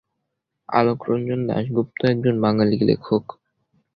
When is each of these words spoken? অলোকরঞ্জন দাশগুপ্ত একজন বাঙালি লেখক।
অলোকরঞ্জন 0.69 1.39
দাশগুপ্ত 1.47 1.99
একজন 2.05 2.35
বাঙালি 2.41 2.77
লেখক। 2.89 3.23